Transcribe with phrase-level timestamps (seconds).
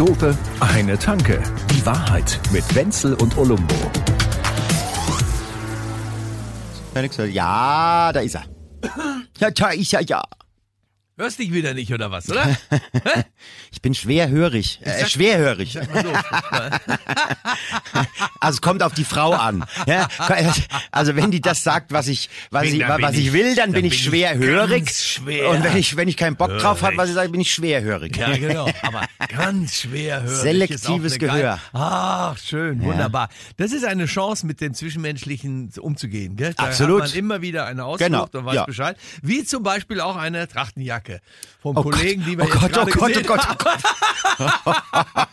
[0.00, 1.42] Dope, eine Tanke.
[1.70, 3.74] Die Wahrheit mit Wenzel und Olumbo.
[7.30, 8.44] Ja, da ist er.
[9.38, 10.22] Ja, da ist er, ja.
[11.20, 12.56] Hörst dich wieder nicht, oder was, oder?
[13.72, 14.80] Ich bin schwerhörig.
[14.82, 15.74] Äh, schwerhörig.
[15.74, 15.88] Sag.
[18.42, 19.64] Also es kommt auf die Frau an.
[19.86, 20.08] Ja?
[20.90, 23.72] Also wenn die das sagt, was ich, was Bin- ich, was ich will, dann, dann
[23.72, 24.86] bin ich schwerhörig.
[24.86, 26.98] ganz schwer Und wenn ich, wenn ich keinen Bock drauf habe, hörig.
[26.98, 28.16] was ich sage, bin ich schwerhörig.
[28.16, 28.66] Ja, genau.
[28.82, 30.34] Aber ganz schwer hören.
[30.36, 31.58] Selektives Gehör.
[31.74, 33.28] Ach, schön, wunderbar.
[33.58, 36.36] Das ist eine Chance, mit dem Zwischenmenschlichen umzugehen.
[36.36, 36.54] Gell?
[36.54, 37.02] Da Absolut.
[37.02, 38.64] hat man immer wieder eine Ausflucht Genau, und weiß ja.
[38.64, 38.96] Bescheid.
[39.22, 41.09] Wie zum Beispiel auch eine Trachtenjacke
[41.60, 43.78] vom Oh Kollegen, Gott, die wir oh Gott, oh Gott, oh gesehen Gott, oh Gott.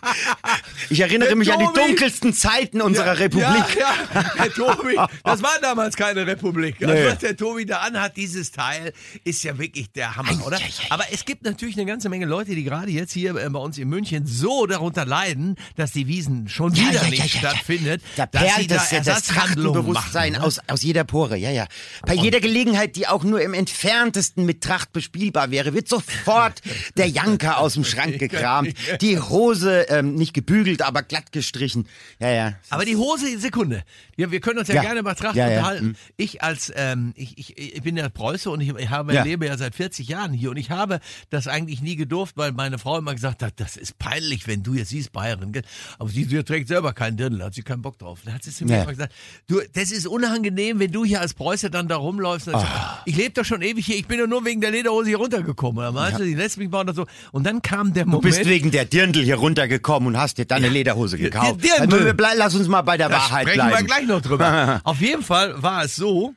[0.89, 1.79] Ich erinnere mich an die Tobi.
[1.87, 3.45] dunkelsten Zeiten unserer Republik.
[3.77, 6.75] Ja, ja, der Tobi, das war damals keine Republik.
[6.81, 7.05] Also, Nee.
[7.07, 8.93] was der Tobi da anhat, dieses Teil,
[9.25, 10.59] ist ja wirklich der Hammer, oder?
[10.89, 13.77] Aber es gibt natürlich eine ganze Menge Leute, die gerade jetzt hier äh, bei uns
[13.77, 17.31] in München so darunter leiden, dass die Wiesen schon Ja, wieder ja, nicht ja, ja,
[17.33, 17.39] ja.
[17.51, 18.01] stattfindet.
[18.15, 20.47] Da dass sie perlt da das, das Ersatzhandlungen Trachtenbewusstsein machen, ne?
[20.47, 21.67] aus, aus jeder Pore, ja, ja.
[22.05, 26.61] Bei jeder Gelegenheit, die auch nur im entferntesten mit Tracht bespielbar wäre, wird sofort
[26.97, 28.73] der Janker aus dem Schrank gekramt.
[29.01, 31.87] Die Hose ähm, nicht gebügelt, aber glatt gestrichen.
[32.19, 32.53] Ja, ja.
[32.69, 33.83] Aber die Hose, Sekunde.
[34.15, 34.81] Ja, wir können uns ja, Ja.
[34.81, 35.57] gerne über Tracht Ja, ja.
[35.57, 35.85] unterhalten.
[35.87, 35.95] Hm.
[36.17, 39.23] Ich als, ähm, ich, ich, ich bin ja Preuße und ich, ich habe, Ja.
[39.23, 42.77] lebe ja seit 40 Jahren hier und ich habe das eigentlich nie gedurft, weil meine
[42.79, 45.63] Frau immer gesagt hat, das ist peinlich, wenn du jetzt siehst Bayerin, gell?
[45.99, 48.19] aber sie, sie trägt selber keinen Dirndl, hat sie keinen Bock drauf.
[48.25, 49.13] Da hat sie zu mir immer gesagt,
[49.47, 52.47] du, das ist unangenehm, wenn du hier als Preuße dann da rumläufst.
[52.47, 52.59] Ich, Ah.
[52.59, 55.17] sag, ich lebe doch schon ewig hier, ich bin doch nur wegen der Lederhose hier
[55.47, 55.77] runtergekommen.
[55.79, 57.05] Oder meinst du, die lässt mich mal oder so.
[57.31, 58.35] Und dann kam der Du Moment.
[58.35, 61.63] bist wegen der Dirndl hier runtergekommen und hast dir dann eine Lederhose gekauft.
[61.63, 62.15] Die Dirndl.
[62.23, 63.77] Also, lass uns mal bei der Da Wahrheit sprechen bleiben.
[63.79, 64.81] wir gleich noch drüber.
[64.83, 66.33] Auf jeden Fall war es so.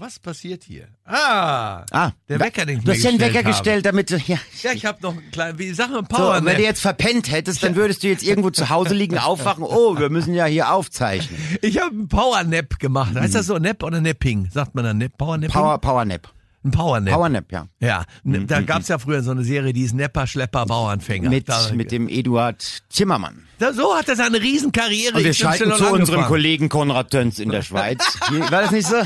[0.00, 0.86] Was passiert hier?
[1.04, 3.48] Ah, Ah, der Wecker, den ich Du hast ja einen Wecker habe.
[3.48, 4.36] gestellt, damit du, ja.
[4.62, 6.36] Ja, ich habe noch einen kleinen, wie Sachen So, Power.
[6.36, 9.64] und wenn du jetzt verpennt hättest, dann würdest du jetzt irgendwo zu Hause liegen, aufwachen.
[9.64, 11.36] Oh, wir müssen ja hier aufzeichnen.
[11.62, 13.16] ich habe einen Power Nap gemacht.
[13.16, 14.48] Heißt das so Nap oder Napping?
[14.52, 15.18] Sagt man dann Nap?
[15.18, 15.52] Power Napping?
[15.52, 16.32] Power, Power Nap.
[16.68, 17.14] Ein Power Nap.
[17.14, 17.66] Power Nap, ja.
[17.80, 21.30] Ja, da gab's ja früher so eine Serie, die ist Nepper, Schlepper, Bauernfänger.
[21.30, 23.44] Mit, da, mit dem Eduard Zimmermann.
[23.58, 26.24] da, so hat er seine Riesenkarriere Und wir schalten zu unserem.
[26.24, 27.98] Kollegen Konrad Töns in der Schweiz.
[28.50, 28.96] War das nicht so?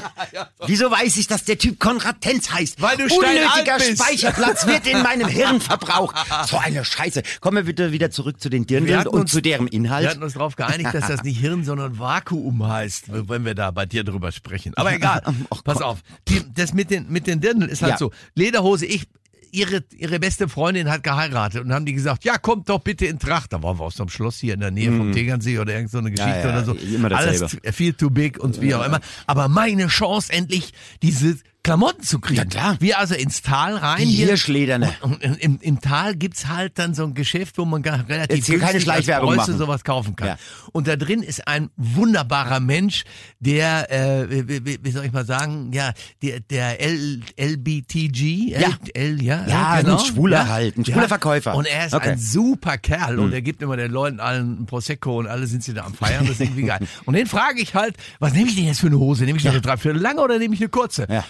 [0.66, 2.80] Wieso weiß ich, dass der Typ Konrad Töns heißt?
[2.82, 3.78] Weil du Unnötiger.
[3.80, 6.16] Speicherplatz wird in meinem Hirn verbraucht.
[6.48, 7.22] So eine Scheiße.
[7.40, 10.08] Kommen wir bitte wieder zurück zu den Wir Dirndeln und uns- zu deren Wir Inhalt.
[10.08, 13.86] hatten uns darauf geeinigt, dass das nicht Hirn, sondern Vakuum heißt, wenn wir da bei
[13.86, 14.72] dir drüber sprechen.
[14.76, 15.22] Aber egal.
[15.64, 15.98] Pass auf.
[16.28, 17.98] Die, das mit den, mit den Dirndl ist halt Ja.
[17.98, 18.10] so.
[18.34, 19.06] Lederhose, ich,
[19.50, 23.18] ihre, ihre beste Freundin hat geheiratet und haben die gesagt, ja, kommt doch bitte in
[23.18, 23.52] Tracht.
[23.52, 25.90] Da waren wir aus so einem Schloss hier in der Nähe vom Tegernsee oder irgend
[25.90, 26.44] so eine Geschichte Mhm.
[26.44, 26.72] ja, oder so.
[26.74, 29.00] immer Alles viel too big und wie auch immer.
[29.26, 32.38] Aber meine Chance endlich, diese Klamotten zu kriegen.
[32.38, 32.76] Ja, klar.
[32.80, 33.98] Wir also ins Tal rein.
[34.00, 34.26] Die hier.
[34.26, 34.92] Hirschlederne.
[35.02, 38.46] Und im, im, im Tal gibt's halt dann so ein Geschäft, wo man relativ Jetzt
[38.46, 39.56] hier keine Schleichwerbung machen.
[39.56, 40.28] sowas kaufen kann.
[40.28, 40.36] Ja.
[40.72, 43.04] Und da drin ist ein wunderbarer Mensch,
[43.38, 48.70] der, äh, wie, wie, soll ich mal sagen, ja, der, der L, LBTG, Ja.
[48.94, 49.98] L, ja, Ja, genau.
[49.98, 51.54] ein Schwuler halt, ein schwuler Verkäufer.
[51.54, 52.06] Und er ist Okay.
[52.06, 52.12] Hm.
[52.12, 55.62] ein super Kerl und er gibt immer den Leuten allen ein Prosecco und alle sind
[55.62, 56.80] sie da am Feiern, das ist irgendwie geil.
[57.04, 59.24] Und den frage ich halt, was nehme ich denn jetzt für eine Hose?
[59.24, 61.06] Nehme ich eine Dreiviertel lange oder nehme ich eine kurze?
[61.08, 61.24] Ja.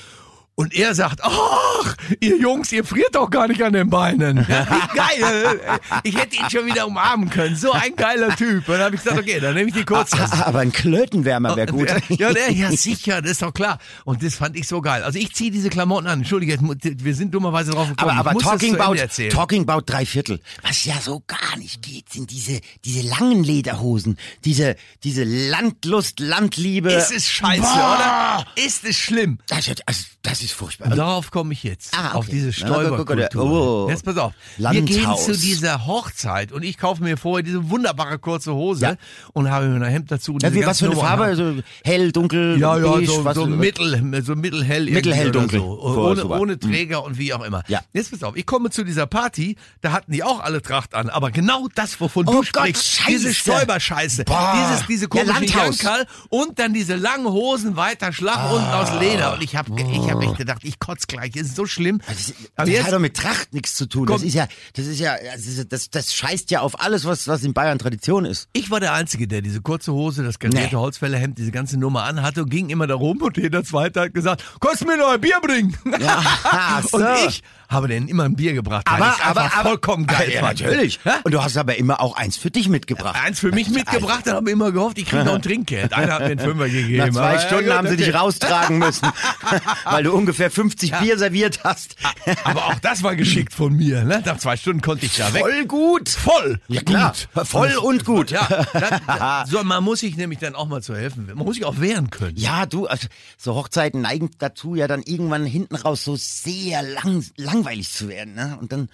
[0.62, 4.46] Und er sagt, ach, ihr Jungs, ihr friert doch gar nicht an den Beinen.
[4.52, 5.60] Ja, geil.
[6.04, 7.56] Ich hätte ihn schon wieder umarmen können.
[7.56, 8.68] So ein geiler Typ.
[8.68, 10.16] Und dann habe ich gesagt, okay, dann nehme ich die kurze.
[10.18, 11.88] Ah, Aber ein Klötenwärmer wäre gut.
[12.08, 13.78] Ja, der, ja, sicher, das ist doch klar.
[14.04, 15.02] Und das fand ich so geil.
[15.02, 16.20] Also ich ziehe diese Klamotten an.
[16.20, 18.10] Entschuldige, wir sind dummerweise drauf gekommen.
[18.10, 18.96] Aber, aber das talking, about,
[19.30, 20.40] talking about drei Viertel.
[20.62, 24.18] Was ja so gar nicht geht, sind diese, diese langen Lederhosen.
[24.44, 26.92] Diese, diese Landlust, Landliebe.
[26.92, 28.44] Ist es scheiße, Boah!
[28.54, 28.64] oder?
[28.64, 29.38] Ist es schlimm?
[29.48, 30.90] Das, ist- also, das ist furchtbar.
[30.90, 31.94] Und darauf komme ich jetzt.
[31.96, 32.16] Ah, okay.
[32.18, 33.42] Auf diese Stäuberkultur.
[33.44, 33.88] oh.
[33.88, 34.32] Jetzt pass auf.
[34.58, 35.24] Wir gehen Landhaus.
[35.26, 38.94] zu dieser Hochzeit und ich kaufe mir vorher diese wunderbare kurze Hose Ja.
[39.32, 40.34] und habe mir ein Hemd dazu.
[40.34, 41.34] und Ja, wie, was für eine Farbe?
[41.36, 41.56] Nummern.
[41.56, 44.84] So hell, dunkel, Ja, ja, beige, so, was so mittel, so mittelhell.
[44.90, 45.60] Mittelhell dunkel.
[45.60, 45.80] So.
[45.94, 47.62] Voll Ohne, ohne Träger und wie auch immer.
[47.68, 47.80] Ja.
[47.92, 51.08] Jetzt pass auf, ich komme zu dieser Party, da hatten die auch alle Tracht an,
[51.10, 53.10] aber genau das, wovon Oh du Gott, sprichst, Scheiße.
[53.10, 56.06] diese Stäuberscheiße, dieses, diese Ja, komischen Landhaus.
[56.28, 59.34] Und dann diese langen Hosen weiter Schlag unten aus Leder.
[59.34, 62.00] Und ich habe ich hab echt gedacht, ich kotz gleich, ist so schlimm.
[62.08, 64.06] Das, Aber das jetzt, hat doch mit Tracht nichts zu tun.
[64.06, 64.16] Komm.
[64.16, 67.28] Das ist ja, das ist ja, das, ist, das, das scheißt ja auf alles, was,
[67.28, 68.48] was in Bayern Tradition ist.
[68.52, 70.80] Ich war der Einzige, der diese kurze Hose, das karierte Nee.
[70.80, 74.44] Holzfällerhemd, diese ganze Nummer anhatte und ging immer da rum und jeder Zweite hat gesagt,
[74.60, 75.76] kannst mir noch ein Bier bringen?
[76.00, 76.98] Ja, so.
[76.98, 80.42] Und ich habe denen immer ein Bier gebracht, Aber, ich aber, aber, vollkommen geil ja,
[80.42, 81.00] natürlich.
[81.04, 81.20] Ja?
[81.24, 83.16] Und du hast aber immer auch eins für dich mitgebracht.
[83.22, 85.92] Eins für mich mitgebracht, dann haben wir immer gehofft, ich kriege noch ein Trinkgeld.
[85.92, 86.98] Einer hat mir einen Fünfer gegeben.
[86.98, 89.08] Nach zwei Stunden haben sie dich raustragen müssen,
[89.84, 91.96] weil du ungefähr 50 Bier serviert hast.
[92.44, 94.04] Aber auch das war geschickt von mir.
[94.04, 94.22] Ne?
[94.24, 95.42] Nach zwei Stunden konnte ich da weg.
[95.42, 96.08] Voll gut.
[96.08, 96.60] Voll.
[96.68, 97.46] Ja klar, Gut.
[97.46, 98.30] voll und gut.
[98.30, 101.26] Ja, so, man muss sich nämlich dann auch mal zu helfen.
[101.26, 102.36] Man muss sich auch wehren können.
[102.36, 107.24] Ja, du, also, so Hochzeiten neigen dazu, ja dann irgendwann hinten raus so sehr lang,
[107.62, 108.34] langweilig zu werden.
[108.34, 108.56] Ne?
[108.60, 108.88] Und dann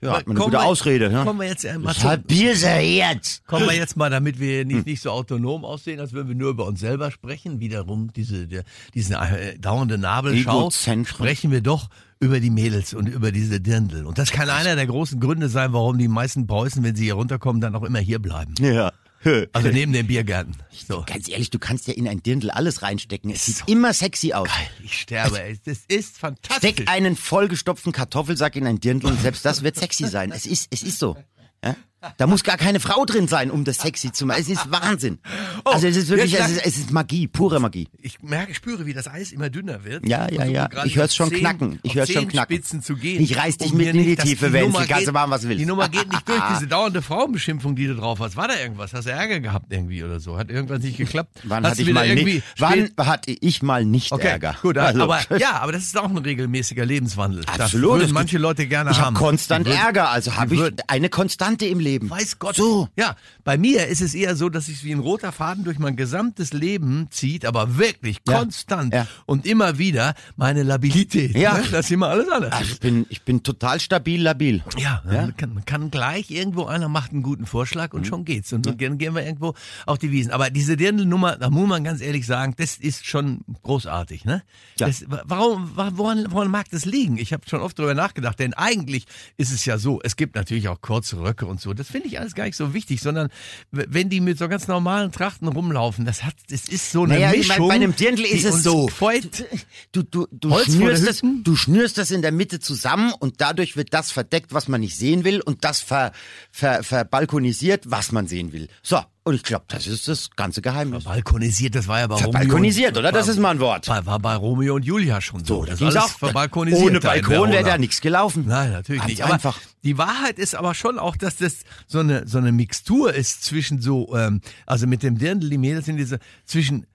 [0.00, 1.10] ja, hat man eine gute wir- Ausrede.
[1.10, 1.24] Ne?
[1.24, 3.42] Kommen wir jetzt äh, mal Ich zu, hab Bier serviert.
[3.46, 6.50] kommen wir jetzt mal, damit wir nicht, nicht so autonom aussehen, als würden wir nur
[6.50, 7.58] über uns selber sprechen.
[7.58, 8.62] Wiederum diese, der,
[8.94, 10.70] diese äh, dauernde Nabelschau.
[10.70, 11.88] Sprechen wir doch
[12.20, 14.04] über die Mädels und über diese Dirndl.
[14.06, 17.14] Und das kann einer der großen Gründe sein, warum die meisten Preußen, wenn sie hier
[17.14, 18.54] runterkommen, dann auch immer hier bleiben.
[18.60, 18.92] Ja.
[19.52, 20.56] Also neben den Biergärten.
[20.70, 21.04] So.
[21.06, 23.30] Ganz ehrlich, du kannst ja in ein Dirndl alles reinstecken.
[23.30, 23.64] Es sieht So.
[23.66, 24.48] immer sexy aus.
[24.82, 25.58] Ich sterbe, ey.
[25.64, 26.72] Das ist fantastisch.
[26.72, 30.30] Steck einen vollgestopften Kartoffelsack in ein Dirndl und selbst das wird sexy sein.
[30.32, 31.16] Es ist, es ist so.
[31.64, 31.76] Ja?
[32.16, 34.40] Da muss gar keine Frau drin sein, um das sexy zu machen.
[34.40, 35.18] Es ist Wahnsinn.
[35.64, 37.88] also es ist wirklich, es ist, es ist Magie, pure Magie.
[38.00, 40.06] Ich merke, spüre, wie das Eis immer dünner wird.
[40.08, 40.68] Ja, ja, du ja.
[40.84, 41.80] Ich hör's schon auf Zehen- knacken.
[41.82, 42.54] Ich hör's schon knacken.
[42.54, 43.20] Zehenspitzen zu gehen.
[43.20, 45.48] Ich reiß dich um mir in die Tiefe, die Kannst geht- du machen, was du
[45.48, 45.60] willst.
[45.60, 48.36] Die Nummer geht nicht durch, diese dauernde Frauenbeschimpfung, die du drauf hast.
[48.36, 48.92] War da irgendwas?
[48.92, 50.38] Hast du Ärger gehabt irgendwie oder so?
[50.38, 51.40] Hat irgendwas nicht geklappt?
[51.44, 54.54] Wann hast hatte ich mal irgendwie nicht, wann hatte ich mal nicht Okay, Ärger?
[54.62, 57.44] gut, Also, aber ja, aber das ist auch ein regelmäßiger Lebenswandel.
[57.46, 57.62] Absolut.
[57.62, 59.16] Das Es würden manche Leute gerne ich haben.
[59.16, 61.87] habe konstant Die Ärger, also habe die ich eine Konstante im Leben.
[62.00, 62.56] Weiß Gott.
[62.56, 62.88] So.
[62.96, 65.96] Ja, bei mir ist es eher so, dass sich wie ein roter Faden durch mein
[65.96, 68.38] gesamtes Leben zieht, aber wirklich Ja.
[68.38, 69.06] konstant Ja.
[69.26, 71.36] und immer wieder meine Labilität.
[71.36, 71.54] Ja.
[71.58, 71.64] Ne?
[71.70, 72.52] Das ist immer alles anders.
[72.52, 74.62] Also ich bin, ich bin total stabil, labil.
[74.76, 75.22] Ja, Ja?
[75.22, 77.98] Man, kann, man kann gleich irgendwo einer macht einen guten Vorschlag Mhm.
[77.98, 78.52] und schon geht's.
[78.52, 79.54] Und dann gehen wir irgendwo
[79.86, 80.32] auf die Wiesen.
[80.32, 84.24] Aber diese Dirndl-Nummer, da muss man ganz ehrlich sagen, das ist schon großartig.
[84.24, 84.42] Ne?
[84.78, 84.86] Ja.
[84.86, 87.16] Das, warum, wa- woran, woran mag das liegen?
[87.18, 89.04] Ich habe schon oft drüber nachgedacht, denn eigentlich
[89.36, 91.74] ist es ja so, es gibt natürlich auch kurze Röcke und so.
[91.78, 93.28] Das finde ich alles gar nicht so wichtig, sondern
[93.70, 97.30] wenn die mit so ganz normalen Trachten rumlaufen, das hat, das ist so eine Naja,
[97.30, 97.68] Mischung.
[97.68, 98.88] bei einem Dirndl ist es so.
[98.88, 99.46] Freut.
[99.92, 103.76] Du, du, du, Holz schnürst das, du schnürst das in der Mitte zusammen und dadurch
[103.76, 106.12] wird das verdeckt, was man nicht sehen will und das ver,
[106.50, 108.68] ver, verbalkonisiert, was man sehen will.
[108.82, 111.04] So, und ich glaube, das ist das ganze Geheimnis.
[111.04, 112.32] Balkonisiert, das war ja bei Romeo.
[112.32, 113.12] Verbalkonisiert, und- oder?
[113.12, 113.86] Das ist mal ein Wort.
[113.88, 115.64] War, war bei Romeo und Julia schon so.
[115.64, 116.82] das ist alles verbalkonisiert.
[116.82, 118.44] Ohne Balkon wäre da nichts gelaufen.
[118.46, 119.24] Nein, natürlich Ganz nicht.
[119.24, 119.58] Aber einfach.
[119.84, 123.80] die Wahrheit ist aber schon auch, dass das so eine, so eine Mixtur ist zwischen
[123.82, 126.86] so, ähm, also mit dem Dirndl, die Mädels sind diese, zwischen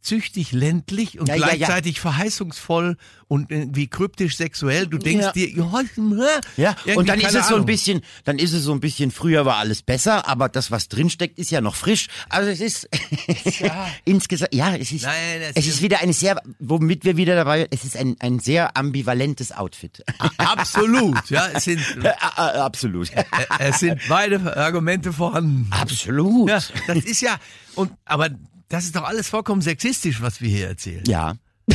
[0.00, 1.54] züchtig ländlich und Ja, ja, ja.
[1.56, 2.96] gleichzeitig verheißungsvoll
[3.26, 4.86] und irgendwie kryptisch sexuell.
[4.86, 5.32] Du denkst Ja.
[5.32, 6.20] dir, ja, hm,
[6.56, 7.66] Ja, und dann ist es so ein Ahnung.
[7.66, 11.38] bisschen, dann ist es so ein bisschen, früher war alles besser, aber das, was drinsteckt,
[11.38, 12.06] ist ja noch frisch.
[12.30, 12.88] Also es ist
[14.04, 17.84] insgesamt, ja, es ist, Nein, es ist- wieder eine sehr, womit wir wieder dabei, es
[17.84, 20.04] ist ein, ein sehr ambivalentes Outfit.
[20.38, 22.12] Absolut, ja, es sind, Äh, äh,
[22.58, 23.10] Absolut.
[23.12, 23.24] äh,
[23.58, 25.66] es sind beide Argumente vorhanden.
[25.70, 26.48] Absolut.
[26.48, 27.36] Ja, das ist ja,
[27.74, 28.30] und, aber
[28.68, 31.04] das ist doch alles vollkommen sexistisch, was wir hier erzählen.
[31.06, 31.34] Ja.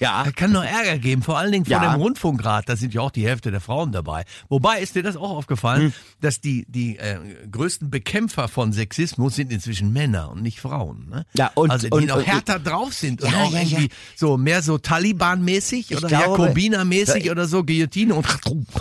[0.00, 0.22] ja.
[0.24, 1.90] Da kann nur Ärger geben, vor allen Dingen von Ja.
[1.92, 4.24] dem Rundfunkrat, da sind ja auch die Hälfte der Frauen dabei.
[4.48, 5.92] Wobei ist dir das auch aufgefallen, Hm.
[6.20, 7.18] dass die, die äh,
[7.50, 11.08] größten Bekämpfer von Sexismus sind inzwischen Männer und nicht Frauen.
[11.08, 11.26] Ne?
[11.34, 13.84] Ja, und- also die und- noch und- härter drauf sind und Ja, auch ja, irgendwie
[13.86, 13.90] ja.
[14.14, 18.24] so mehr so Taliban-mäßig oder Jakobiner-mäßig Ja, oder so, Guillotine und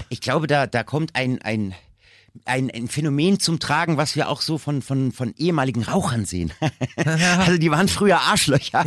[0.10, 1.74] Ich glaube, da, da kommt ein, ein,
[2.46, 6.52] ein, ein Phänomen zum Tragen, was wir auch so von, von, von ehemaligen Rauchern sehen.
[7.40, 8.86] also die waren früher Arschlöcher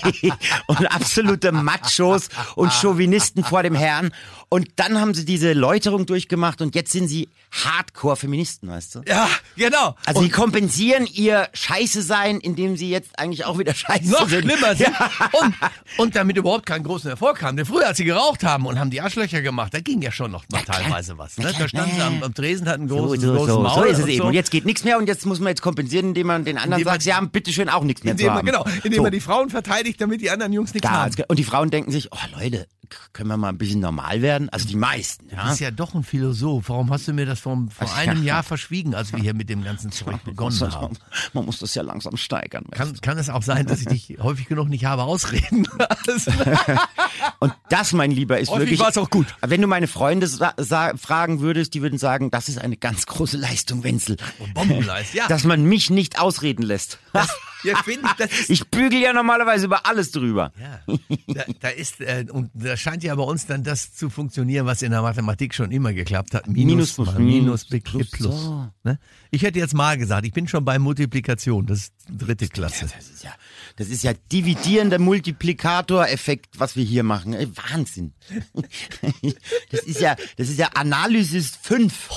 [0.66, 4.12] und absolute Machos und Chauvinisten vor dem Herrn.
[4.52, 9.00] Und dann haben sie diese Läuterung durchgemacht und jetzt sind sie Hardcore-Feministen, weißt du?
[9.08, 9.96] Ja, genau.
[10.04, 14.28] Also und die kompensieren ihr Scheiße sein, indem sie jetzt eigentlich auch wieder Scheiße noch
[14.28, 14.44] sind.
[14.44, 14.90] schlimmer sind.
[14.90, 15.10] Ja.
[15.40, 15.54] Und,
[15.96, 17.56] und damit überhaupt keinen großen Erfolg haben.
[17.56, 20.30] Denn früher, als sie geraucht haben und haben die Arschlöcher gemacht, da ging ja schon
[20.30, 21.38] noch mal teilweise was.
[21.38, 21.52] Ne?
[21.58, 23.74] Da standen sie am, am Tresen, hatten ein So, großes, so, so, Maul.
[23.74, 24.26] so ist es und eben.
[24.26, 26.80] Und jetzt geht nichts mehr und jetzt muss man jetzt kompensieren, indem man den anderen
[26.80, 28.46] Indem man- sagt, sie haben bitteschön auch nichts mehr zu man, haben.
[28.46, 31.14] genau, indem man die Frauen verteidigt, damit die anderen Jungs nichts Ja, haben.
[31.28, 32.66] und die Frauen denken sich, oh Leute,
[33.12, 34.48] können wir mal ein bisschen normal werden?
[34.50, 35.48] Also die meisten, Du ja.
[35.48, 36.68] bist ja doch ein Philosoph.
[36.68, 38.34] Warum hast du mir das vor, vor Also, einem ja.
[38.34, 40.96] Jahr verschwiegen, als wir hier mit dem ganzen Zeug begonnen haben?
[41.32, 42.64] Man muss das ja langsam steigern.
[42.70, 45.66] Kann, kann es auch sein, dass ich dich häufig genug nicht habe ausreden
[46.06, 46.34] lassen?
[47.40, 48.80] Und das, mein Lieber, ist Häufig wirklich.
[48.80, 49.26] war's auch gut.
[49.40, 53.82] Wenn du meine Freunde fragen würdest, die würden sagen, das ist eine ganz große Leistung,
[53.84, 54.16] Wenzel.
[54.54, 55.26] Bombenleist, ja.
[55.28, 56.98] Dass man mich nicht ausreden lässt.
[57.64, 60.52] Ja, finde ich, das Ich bügel ja normalerweise über alles drüber.
[60.60, 60.96] Ja,
[61.28, 64.82] da, da ist, äh, und da scheint ja bei uns dann das zu funktionieren, was
[64.82, 66.46] in der Mathematik schon immer geklappt hat.
[66.48, 68.48] Minus, Minus plus Minus, Minus plus, plus, plus.
[68.82, 68.98] Ne?
[69.30, 72.86] Ich hätte jetzt mal gesagt, ich bin schon bei Multiplikation, das ist dritte Klasse.
[72.96, 73.32] Das ist ja,
[73.76, 77.32] das ist ja dividierender Multiplikatoreffekt, was wir hier machen.
[77.34, 78.12] Ey, Wahnsinn.
[79.70, 82.08] Das ist ja, das ist ja Analysis 5.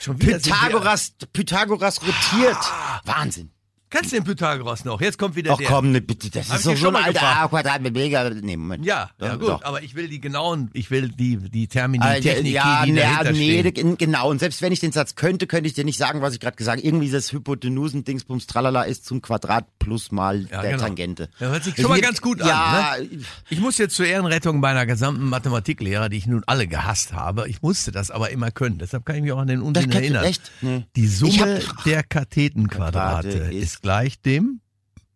[0.00, 2.56] Schon wieder sind wir- Pythagoras, Pythagoras rotiert.
[3.04, 3.50] Wahnsinn.
[3.92, 5.00] Kannst du den Pythagoras noch?
[5.00, 5.66] Jetzt kommt wieder Ach der.
[5.68, 7.38] komm, ne, bitte, das Hab ist ich doch so schon ein mal alter gefragt.
[7.44, 8.30] A Quadrat mit Mega.
[8.30, 8.84] Nee, Moment.
[8.86, 9.64] Ja, ja Doch, gut, doch.
[9.64, 13.00] aber ich will die genauen, ich will die, die Termini, Äh, Technik, ja, die nee,
[13.00, 13.74] dahinter nee, stehen.
[13.74, 14.30] de- genau.
[14.30, 16.56] Und selbst wenn ich den Satz könnte, könnte ich dir nicht sagen, was ich gerade
[16.56, 16.86] gesagt habe.
[16.88, 20.82] Irgendwie das Hypotenusen-Dingsbums Tralala ist zum Quadrat plus mal Ja, der genau.
[20.84, 21.28] Tangente.
[21.38, 23.02] Ja, hört sich schon mal ganz gut ja, an.
[23.02, 23.08] Ne?
[23.50, 27.60] Ich muss jetzt zur Ehrenrettung meiner gesamten Mathematiklehrer, die ich nun alle gehasst habe, ich
[27.62, 28.78] musste das aber immer können.
[28.78, 30.24] Deshalb kann ich mich auch an den Unsinn kannst du erinnern.
[30.24, 30.50] echt?
[30.62, 30.84] Nee.
[30.96, 34.60] Die Ich Summe hab- der Kathetenquadrate Quadrate ist, ist- gleich dem,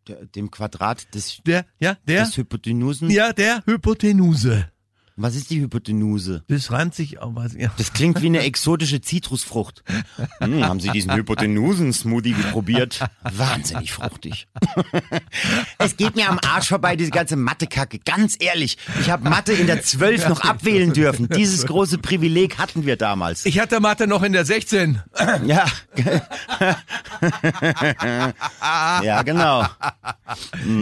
[0.09, 3.11] der- dem Quadrat des, der, ja, der, des Hypotenusen.
[3.11, 4.69] ja, der Hypotenuse.
[5.19, 6.45] Was ist die Hypotenuse?
[6.49, 7.71] Das reimt sich auch, was, ja.
[7.79, 9.83] Das klingt wie eine exotische Zitrusfrucht.
[10.41, 13.01] Hm, haben Sie diesen Hypotenusen-Smoothie probiert?
[13.23, 14.47] Wahnsinnig fruchtig.
[15.79, 17.99] es geht mir am Arsch vorbei, diese ganze Mathe-Kacke.
[18.05, 21.31] Ganz ehrlich, ich habe Mathe in der 12 noch abwählen dürfen.
[21.31, 23.47] Dieses große Privileg hatten wir damals.
[23.47, 25.01] Ich hatte Mathe noch in der 16.
[25.47, 25.65] Ja.
[29.03, 29.67] ja, genau.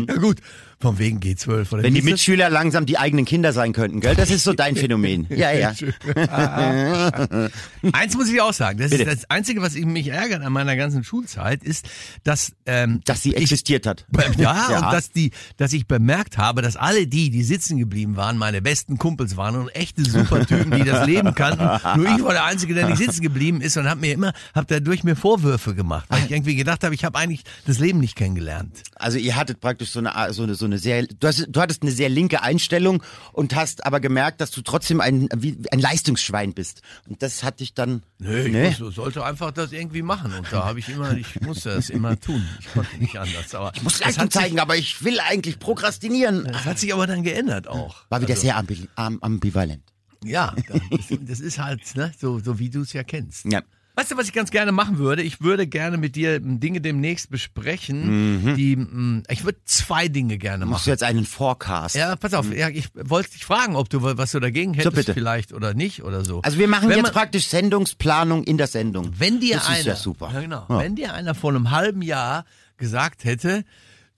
[0.09, 0.39] Ja gut,
[0.81, 2.03] von wegen G12 oder Wenn die?
[2.03, 4.15] Mitschüler langsam die eigenen Kinder sein könnten, gell?
[4.15, 5.27] Das ist so dein Phänomen.
[5.35, 5.73] Ja, ja.
[7.93, 9.03] Eins muss ich auch sagen, das Bitte.
[9.05, 11.87] ist das Einzige, was mich ärgert an meiner ganzen Schulzeit, ist,
[12.23, 14.07] dass ähm, Dass sie existiert hat.
[14.39, 14.79] ja, Ja.
[14.87, 18.63] und dass die, dass ich bemerkt habe, dass alle die, die sitzen geblieben waren, meine
[18.63, 21.65] besten Kumpels waren und echte Supertypen, die das Leben kannten.
[22.01, 24.69] Nur ich war der Einzige, der nicht sitzen geblieben ist und hab mir immer, hab
[24.69, 28.17] dadurch mir Vorwürfe gemacht, weil ich irgendwie gedacht habe, ich habe eigentlich das Leben nicht
[28.17, 28.83] kennengelernt.
[28.97, 31.83] Also ihr hattet praktisch so eine, so eine, so eine sehr, du, hast, du hattest
[31.83, 33.03] eine sehr linke Einstellung
[33.33, 36.83] und hast aber gemerkt, dass du trotzdem ein, wie, ein Leistungsschwein bist.
[37.09, 38.03] Und das hat dich dann.
[38.19, 38.75] Nö, ich Nee.
[38.81, 42.19] muss, sollte einfach das irgendwie machen und da habe ich immer, ich musste das immer
[42.19, 42.45] tun.
[42.61, 43.55] Ich konnte nicht anders.
[43.55, 46.45] Aber Ich muss das Leistung hat sich- zeigen, aber ich will eigentlich prokrastinieren.
[46.45, 47.97] Das hat sich aber dann geändert auch.
[48.09, 49.83] War wieder Also, sehr ambi am- ambivalent.
[50.25, 50.55] Ja,
[50.91, 53.45] das, das ist halt ne, so, so wie du es ja kennst.
[53.45, 53.61] Ja.
[53.97, 55.23] Weißt du, was ich ganz gerne machen würde?
[55.23, 60.37] Ich würde gerne mit dir m, Dinge demnächst besprechen, die, m, ich würde zwei Dinge
[60.39, 60.85] gerne Machst machen.
[60.87, 61.95] du jetzt einen Forecast?
[61.95, 65.15] Ja, pass auf, ja, ich wollte dich fragen, ob du was du dagegen hättest bitte.
[65.15, 66.43] vielleicht oder nicht oder so.
[66.43, 69.11] Also wir machen Wenn jetzt man- praktisch Sendungsplanung in der Sendung.
[69.17, 70.31] Wenn dir das einer, ist ja super.
[70.35, 70.67] Ja, genau.
[70.69, 70.79] Ja.
[70.81, 72.45] Wenn dir einer vor einem halben Jahr
[72.77, 73.65] gesagt hätte,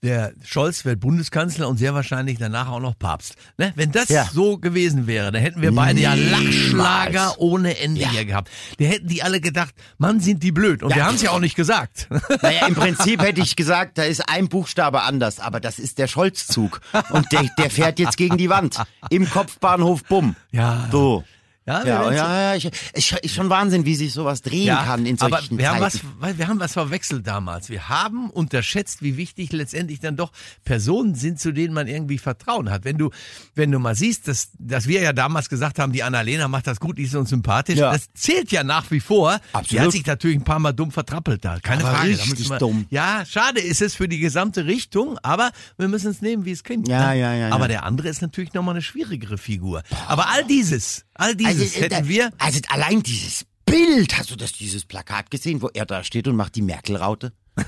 [0.03, 3.35] der Scholz wird Bundeskanzler und sehr wahrscheinlich danach auch noch Papst.
[3.57, 3.73] Ne?
[3.75, 4.29] Wenn das Ja.
[4.31, 6.13] so gewesen wäre, dann hätten wir beide ja.
[6.13, 8.09] Lachschlager ohne Ende Ja.
[8.11, 8.49] hier gehabt.
[8.79, 10.83] Da hätten die alle gedacht, Mann, sind die blöd.
[10.83, 10.97] Und Ja.
[10.97, 12.07] wir haben es ja auch nicht gesagt.
[12.41, 16.07] Naja, im Prinzip hätte ich gesagt, da ist ein Buchstabe anders, aber das ist der
[16.07, 16.81] Scholzzug.
[17.09, 18.77] Und der, der fährt jetzt gegen die Wand.
[19.09, 20.35] Im Kopfbahnhof Bumm.
[20.51, 20.87] Ja.
[20.91, 21.23] So.
[21.67, 25.19] Ja, Ja, ja, ja, ich, ich, ist schon Wahnsinn, wie sich sowas drehen kann in
[25.19, 26.07] aber solchen wir haben, was, Zeiten.
[26.19, 27.69] weil wir haben was verwechselt damals.
[27.69, 30.31] Wir haben unterschätzt, wie wichtig letztendlich dann doch
[30.63, 32.85] Personen sind, zu denen man irgendwie Vertrauen hat.
[32.85, 33.09] Wenn du,
[33.55, 36.79] wenn du mal siehst, dass, dass wir ja damals gesagt haben, die Annalena macht das
[36.79, 37.91] gut, die ist uns sympathisch, Ja.
[37.91, 39.37] das zählt ja nach wie vor.
[39.37, 39.83] Die Absolut.
[39.85, 41.59] hat sich natürlich ein paar Mal dumm vertrappelt da.
[41.59, 42.09] Keine Aber Frage.
[42.11, 42.85] Richtig wir, dumm.
[42.89, 46.63] Ja, schade ist es für die gesamte Richtung, aber wir müssen es nehmen, wie es
[46.63, 46.87] klingt.
[46.87, 47.19] Ja, ne?
[47.19, 47.67] ja, ja, Aber ja.
[47.69, 49.83] der andere ist natürlich nochmal eine schwierigere Figur.
[50.07, 52.31] Aber all dieses, all Also, dieses äh, hätten wir.
[52.37, 56.35] Also allein dieses Bild, hast du das, dieses Plakat gesehen, wo er da steht und
[56.35, 57.33] macht die Merkel-Raute?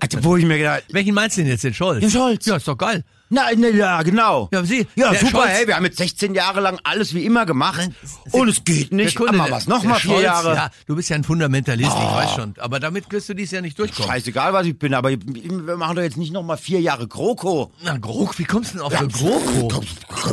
[0.00, 2.00] Also, wo ich mir gedacht, Welchen meinst du denn jetzt, den Scholz?
[2.00, 2.44] Den Scholz.
[2.46, 3.04] Ja, ist doch geil.
[3.30, 4.48] Na, na ja, genau.
[4.52, 7.46] Ja, Sie, Ja, super, Scholz- hey, wir haben jetzt 16 Jahre lang alles wie immer
[7.46, 7.78] gemacht.
[7.78, 7.94] Nein,
[8.32, 9.16] und es geht nicht.
[9.16, 10.54] Kunde, Aber was, noch der mal vier Scholz, Jahre?
[10.54, 12.54] Ja, du bist ja ein Fundamentalist, ich weiß schon.
[12.58, 14.10] Aber damit wirst du dies ja nicht durchkommen.
[14.10, 17.72] Scheißegal, was ich bin, aber wir machen doch jetzt nicht noch mal vier Jahre GroKo.
[17.84, 19.68] Na, Grok, wie kommst du denn auf eine GroKo?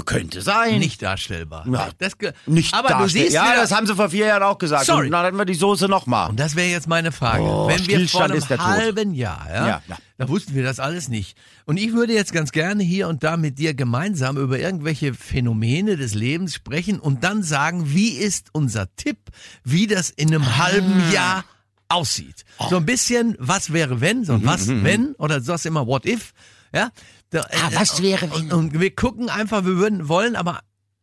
[0.06, 0.80] Könnte sein.
[0.80, 1.66] Nicht darstellbar.
[1.72, 2.14] Ja, das,
[2.46, 3.24] Nicht aber du darstellen.
[3.26, 4.86] siehst Ja, wieder, das haben sie vor vier Jahren auch gesagt.
[4.86, 5.06] Sorry.
[5.08, 6.28] Und dann hatten wir die Soße noch mal.
[6.28, 7.44] Und das wäre jetzt meine Frage.
[7.44, 8.68] Oh, Wenn wir vor einem ist der Tod.
[8.68, 9.98] halben Jahr, ja, Ja, ja.
[10.18, 11.38] Da wussten wir das alles nicht.
[11.66, 15.98] Und ich würde jetzt ganz gerne hier und da mit dir gemeinsam über irgendwelche Phänomene
[15.98, 19.18] des Lebens sprechen und dann sagen, wie ist unser Tipp,
[19.64, 20.58] wie das in einem Ah.
[20.58, 21.44] halben Jahr
[21.90, 22.46] aussieht.
[22.70, 25.86] So ein bisschen, was wäre wenn, so ein Mhm, was wenn, oder du sagst immer
[25.86, 26.34] what if,
[26.74, 26.90] ja.
[27.30, 28.52] Da, äh, Ah, was wäre, wenn?
[28.52, 30.62] Und, und wir gucken einfach, wir würden, wollen aber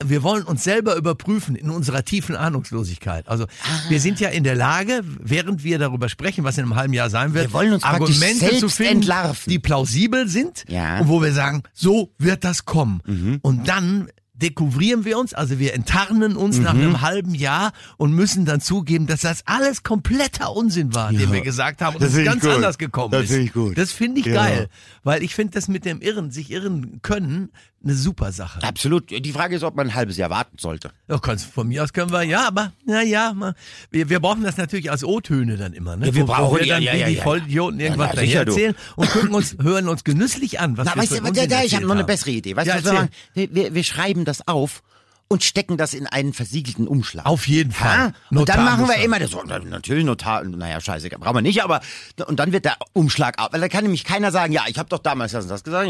[0.09, 3.28] wir wollen uns selber überprüfen in unserer tiefen Ahnungslosigkeit.
[3.28, 3.49] Also Ah.
[3.90, 7.11] wir sind ja in der Lage, während wir darüber sprechen, was in einem halben Jahr
[7.11, 9.50] sein wird, Wir wollen uns Argumente zu finden, entlarven.
[9.50, 10.97] die plausibel sind Ja.
[10.97, 11.00] Mhm.
[11.02, 13.00] und wo wir sagen, so wird das kommen.
[13.42, 16.80] Und dann dekouvrieren wir uns, also wir enttarnen uns nach Mhm.
[16.80, 21.42] einem halben Jahr und müssen dann zugeben, dass das alles kompletter Unsinn war, den wir
[21.42, 22.50] gesagt haben und Das es ganz gut.
[22.50, 23.30] anders gekommen Das ist.
[23.30, 23.78] find ich gut.
[23.78, 24.35] Das finde ich Ja.
[24.35, 24.68] geil,
[25.04, 27.52] weil ich finde das mit dem Irren, sich irren können,
[27.84, 28.62] eine super Sache.
[28.62, 29.10] Absolut.
[29.10, 30.90] Die Frage ist, ob man ein halbes Jahr warten sollte.
[31.08, 33.54] Ja, kannst, von mir aus können wir, ja, aber, na ja, mal,
[33.90, 36.06] wir, wir brauchen das natürlich als O-Töne dann immer, ne?
[36.06, 37.22] Ja, wir Wo- wo brauchen- wir ja, dann ja, wie ja, die ja.
[37.22, 41.02] Vollidioten irgendwas Ja, daher erzählen und gucken uns, hören uns genüsslich an, was Na, wir
[41.02, 42.54] weißt du, Unsinn da, ich habe noch eine bessere Idee.
[42.56, 44.82] Weißt Ja, du, wir, wir, wir, wir schreiben das auf
[45.28, 47.24] und stecken das in einen versiegelten Umschlag.
[47.24, 48.12] Auf jeden Fall.
[48.30, 48.38] Ja?
[48.38, 49.30] Und dann machen wir immer das.
[49.30, 51.80] so, Natürlich Notar, naja, scheiße, brauchen wir nicht, aber
[52.26, 53.54] und dann wird der Umschlag ab.
[53.54, 55.88] Weil da kann nämlich keiner sagen, ja, ich habe doch damals das und das gesagt.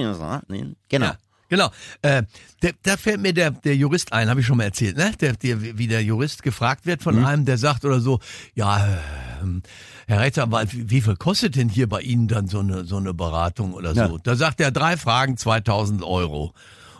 [0.48, 1.06] Nee, genau.
[1.06, 1.16] Ja,
[1.52, 1.70] genau.
[2.00, 2.22] Äh,
[2.62, 5.12] der, da fällt mir der, der Jurist ein, habe ich schon mal erzählt, ne?
[5.20, 8.20] Der, der, wie der Jurist gefragt wird von einem, der sagt oder so,
[8.54, 8.88] ja,
[9.42, 9.62] ähm,
[10.06, 13.12] Herr Rechtsanwalt, wie, wie viel kostet denn hier bei Ihnen dann so eine, so eine
[13.12, 14.00] Beratung oder so?
[14.00, 14.16] Ja.
[14.22, 16.54] Da sagt er drei Fragen, 2000 Euro.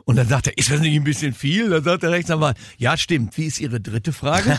[0.04, 1.70] Und dann sagt er, ist das nicht ein bisschen viel?
[1.70, 4.58] Dann sagt der Rechtsanwalt, ja stimmt, wie ist Ihre dritte Frage?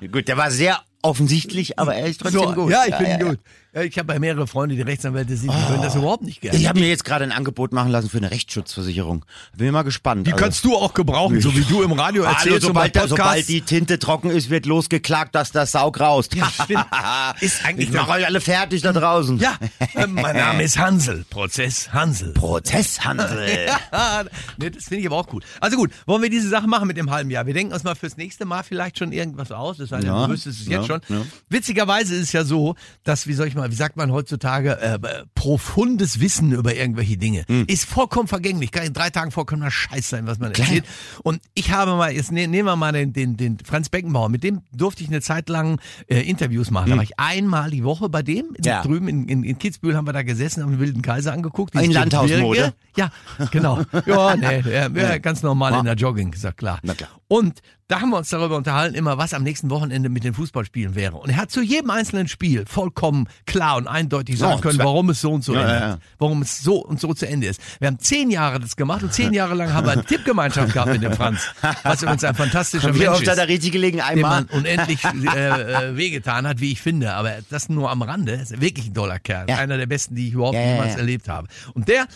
[0.10, 2.72] Gut, der war sehr offensichtlich, aber er ist trotzdem gut.
[2.72, 3.28] Ja, ich finde ihn ja.
[3.28, 3.38] gut.
[3.74, 6.56] Ja, ich habe ja mehrere Freunde, die Rechtsanwälte sind, die können das überhaupt nicht gerne.
[6.56, 9.24] Ich habe mir jetzt gerade ein Angebot machen lassen für eine Rechtsschutzversicherung.
[9.56, 10.26] Bin mal gespannt.
[10.28, 13.48] Die Also- kannst du auch gebrauchen, so wie du im Radio erzählst bei sobald, sobald
[13.48, 16.34] die Tinte trocken ist, wird losgeklagt, dass der Sau graust.
[16.36, 16.86] Ja, stimmt.
[17.40, 19.38] Ist eigentlich ich mache euch alle fertig da draußen.
[19.38, 19.58] Ja,
[19.94, 21.24] äh, mein Name ist Hansel.
[21.28, 22.32] Prozess Hansel.
[22.32, 23.68] Prozesshandel.
[24.58, 25.44] nee, das finde ich aber auch gut.
[25.60, 27.46] Also gut, wollen wir diese Sache machen mit dem halben Jahr?
[27.46, 29.78] Wir denken uns mal fürs nächste Mal vielleicht schon irgendwas aus.
[29.78, 31.00] Das heißt, Ja, du wüsstest es ja, jetzt schon.
[31.08, 31.22] ja.
[31.48, 34.98] Witzigerweise ist es ja so, dass, wie soll ich mal, wie sagt man heutzutage, äh,
[35.34, 37.64] profundes Wissen über irgendwelche Dinge Hm.
[37.68, 38.70] ist vollkommen vergänglich.
[38.72, 40.84] Kann in drei Tagen vollkommener Scheiß sein, was man erzählt.
[41.22, 44.42] Und ich habe mal, jetzt ne, nehmen wir mal den, den, den Franz Beckenbauer, mit
[44.44, 46.90] dem durfte ich eine Zeit lang äh, Interviews machen.
[46.90, 48.56] Da war ich einmal die Woche bei dem, Hm.
[48.64, 48.82] Ja.
[48.82, 51.74] drüben in, in, in Kitzbühel haben wir da gesessen, haben den Wilden Kaiser angeguckt.
[51.74, 52.74] In Landhausmode?
[52.96, 53.10] Ja,
[53.50, 53.82] genau.
[54.06, 56.78] Ja, nee, ja, ja, ganz normal in der Jogging, ja klar.
[56.82, 57.10] Na klar.
[57.28, 60.94] Und da haben wir uns darüber unterhalten, immer was am nächsten Wochenende mit den Fußballspielen
[60.94, 61.16] wäre.
[61.16, 65.20] Und er hat zu jedem einzelnen Spiel vollkommen klar und eindeutig sagen können, warum es
[65.20, 65.80] so und so Ja, endet.
[65.80, 65.98] ja.
[66.18, 67.60] Warum es so und so zu Ende ist.
[67.80, 70.92] Wir haben zehn Jahre das gemacht und zehn Jahre lang haben wir eine Tippgemeinschaft gehabt
[70.92, 71.40] mit dem Franz.
[71.82, 73.98] Was übrigens ein fantastischer Wie Mensch oft hat ist er richtig gelegen?
[73.98, 74.44] dem Einmal.
[74.50, 77.12] man unendlich äh, äh, wehgetan hat, wie ich finde.
[77.12, 78.32] Aber das nur am Rande.
[78.32, 79.50] Ist wirklich ein toller Kerl.
[79.50, 81.48] Einer der besten, die ich überhaupt jemals erlebt habe.
[81.74, 82.06] Und der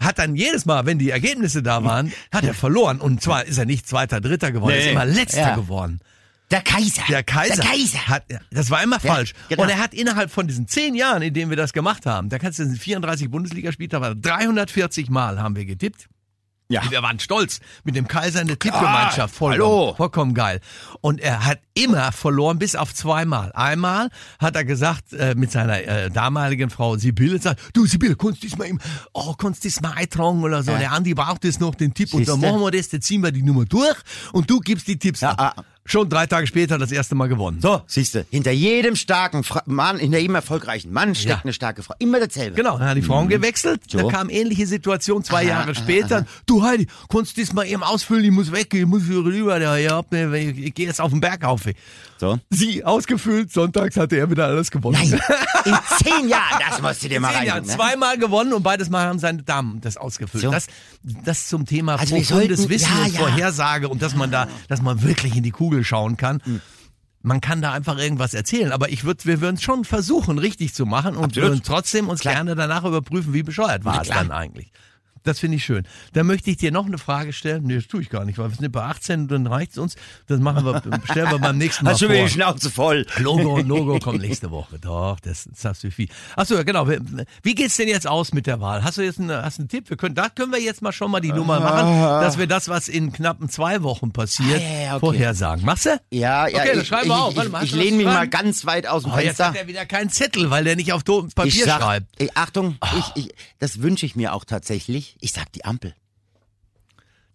[0.00, 3.00] hat dann jedes Mal, wenn die Ergebnisse da waren, hat er verloren.
[3.00, 4.92] Und zwar ist er nicht Zweiter, Dritter geworden, er ist Nee.
[4.92, 5.54] immer Letzter Ja.
[5.56, 6.00] geworden.
[6.50, 7.02] Der Kaiser.
[7.10, 8.08] Der Kaiser, Der Kaiser.
[8.08, 9.34] hat, das war immer falsch.
[9.50, 9.64] genau.
[9.64, 12.38] Und er hat innerhalb von diesen zehn Jahren, in denen wir das gemacht haben, da
[12.38, 16.08] kannst du in 34 Bundesligaspieltagen, aber 340 Mal haben wir getippt.
[16.70, 16.82] Ja.
[16.90, 19.34] Wir waren stolz mit dem Kaiser in der Tippgemeinschaft.
[19.34, 19.94] Voll, hallo.
[19.96, 20.60] Vollkommen geil.
[21.00, 23.52] Und er hat immer verloren, bis auf zweimal.
[23.52, 28.42] Einmal hat er gesagt, äh, mit seiner äh, damaligen Frau Sibylle, sagt, du Sibylle, kannst
[28.42, 28.78] du das mal im,
[29.12, 30.72] oh, kannst du das mal eintragen oder so.
[30.72, 30.78] Ja.
[30.78, 32.52] Der Andi braucht jetzt noch den Tipp und dann Siehste?
[32.52, 33.96] machen wir das, dann ziehen wir die Nummer durch
[34.32, 35.54] und du gibst die Tipps Ja, ab.
[35.58, 35.62] ah.
[35.90, 37.60] Schon drei Tage später das erste Mal gewonnen.
[37.62, 41.40] So, siehst du, hinter jedem starken Fra Mann, hinter jedem erfolgreichen Mann steckt Ja.
[41.42, 41.94] eine starke Frau.
[41.98, 42.56] Immer dasselbe.
[42.56, 43.80] Genau, dann hat die Frauen gewechselt.
[43.90, 43.96] So.
[43.96, 46.26] Da kam ähnliche Situation zwei Jahre später.
[46.44, 48.22] Du Heidi, kannst du das mal eben ausfüllen?
[48.22, 49.58] Ich muss weg, ich muss rüber.
[49.62, 51.62] Ja, ja, ich, ich gehe jetzt auf den Berg auf.
[52.18, 52.38] So.
[52.50, 54.98] Sie ausgefüllt, sonntags hatte er wieder alles gewonnen.
[55.00, 55.20] Nein,
[55.64, 57.46] in zehn Jahren, das musst du dir mal rein.
[57.46, 57.62] Ne?
[57.64, 60.42] zweimal gewonnen und beides Mal haben seine Damen das ausgefüllt.
[60.42, 60.50] So.
[60.50, 60.66] Das,
[61.02, 63.20] das zum Thema Also profundes Wissen ja, und ja.
[63.20, 66.42] Vorhersage und dass man da, dass man wirklich in die Kugel schauen kann.
[67.22, 70.72] Man kann da einfach irgendwas erzählen, aber ich würde, wir würden es schon versuchen, richtig
[70.72, 71.50] zu machen und Absolut.
[71.50, 74.18] würden trotzdem uns gerne danach überprüfen, wie bescheuert war es klar.
[74.18, 74.70] dann eigentlich.
[75.28, 75.86] Das finde ich schön.
[76.14, 77.64] Da möchte ich dir noch eine Frage stellen.
[77.64, 79.94] Nee, das tue ich gar nicht, weil wir sind bei 18 und dann reicht's uns.
[80.26, 83.06] Das machen wir, stellen wir beim nächsten Mal Hast du mir die Schnauze voll?
[83.18, 84.78] Logo und Logo kommt nächste Woche.
[84.78, 86.08] Doch, das, das hast du viel.
[86.36, 86.88] Achso, genau.
[86.88, 86.98] Wie-
[87.42, 88.82] Wie geht's denn jetzt aus mit der Wahl?
[88.84, 89.90] Hast du jetzt einen, hast einen Tipp?
[89.90, 92.68] Wir können, da können wir jetzt mal schon mal die Nummer machen, dass wir das,
[92.68, 95.00] was in knappen zwei Wochen passiert, Ah, ja, okay.
[95.00, 95.64] vorhersagen.
[95.64, 96.00] Machst du?
[96.10, 96.58] Ja, ja.
[96.58, 97.36] Okay, dann ich, schreiben wir auf.
[97.36, 99.48] Warte Ich, mal, ich, lehne mich mal ganz weit aus dem Oh, jetzt Fenster.
[99.48, 102.06] hat er wieder keinen Zettel, weil der nicht auf Papier sag, schreibt.
[102.20, 105.16] ey, Achtung, ich, ich, das wünsche ich mir auch tatsächlich.
[105.20, 105.94] Ich sag die Ampel.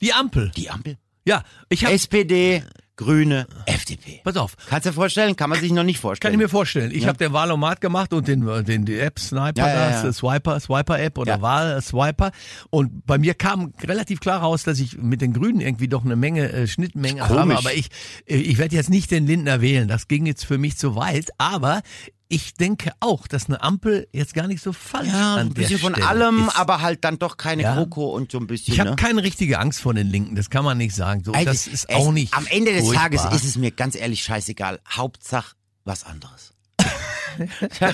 [0.02, 0.52] Die Ampel.
[0.56, 0.98] Die Ampel.
[1.26, 1.94] Ja, ich habe.
[1.94, 2.64] SPD,
[2.98, 4.20] Grüne, FDP.
[4.24, 4.56] Pass auf.
[4.68, 5.36] Kannst du dir vorstellen?
[5.36, 6.32] Kann man sich noch nicht vorstellen.
[6.34, 6.92] Kann ich mir vorstellen.
[6.94, 10.10] Ich habe den Wahlomat gemacht und den, den die App Sniper, Ja, ja, das ja.
[10.10, 11.42] äh, Swiper, Swiper App oder Ja.
[11.42, 12.32] Wahl Swiper.
[12.70, 16.16] Und bei mir kam relativ klar raus, dass ich mit den Grünen irgendwie doch eine
[16.16, 17.32] Menge äh, Schnittmenge Komisch.
[17.38, 17.58] habe.
[17.58, 17.88] Aber ich,
[18.26, 19.88] äh, ich werde jetzt nicht den Lindner wählen.
[19.88, 21.32] Das ging jetzt für mich zu weit.
[21.40, 21.82] Aber
[22.30, 25.78] ich denke auch, dass eine Ampel jetzt gar nicht so falsch Ja, an ein bisschen
[25.80, 26.58] von Stelle allem, ist.
[26.58, 27.78] aber halt dann doch keine Ja.
[27.80, 28.74] Und so ein bisschen.
[28.74, 28.96] ich habe ne?
[28.96, 30.36] keine richtige Angst vor den Linken.
[30.36, 31.24] Das kann man nicht sagen.
[31.24, 32.34] So, Ey, das ist es- auch nicht.
[32.34, 33.04] Am Ende des furchtbar.
[33.04, 34.80] Tages ist es mir ganz ehrlich scheißegal.
[34.90, 35.56] Hauptsache
[35.86, 36.54] was anderes.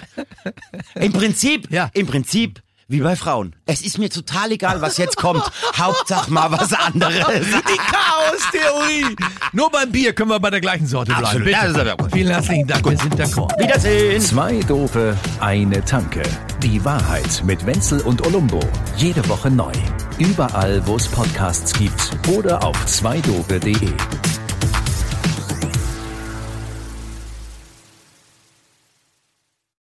[0.96, 1.90] Im Prinzip, Ja.
[1.94, 3.56] im Prinzip wie bei Frauen.
[3.66, 5.44] Es ist mir total egal, was jetzt kommt.
[5.78, 7.16] Hauptsache mal was anderes.
[7.26, 9.16] Die Chaos-Theorie.
[9.54, 11.26] Nur beim Bier können wir bei der gleichen Sorte bleiben.
[11.26, 11.46] Absolut.
[11.46, 11.88] Bitte.
[11.88, 12.12] Ja, gut.
[12.12, 12.90] Vielen herzlichen Dank.
[12.90, 13.58] Wir sind d'accord.
[13.60, 14.22] Wiedersehen.
[14.22, 16.24] Zwei Dope, eine Tanke.
[16.64, 18.60] Die Wahrheit mit Wenzel und Olumbo.
[18.98, 19.72] Jede Woche neu.
[20.18, 23.94] Überall, wo es Podcasts gibt oder auf zweidope.de.